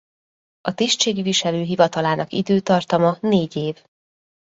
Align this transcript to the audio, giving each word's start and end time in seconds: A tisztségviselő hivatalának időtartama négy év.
A 0.61 0.73
tisztségviselő 0.73 1.61
hivatalának 1.61 2.31
időtartama 2.31 3.17
négy 3.21 3.55
év. 3.55 3.83